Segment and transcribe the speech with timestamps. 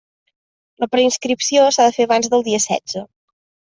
[0.83, 3.05] La preinscripció s'ha de fer abans del dia setze.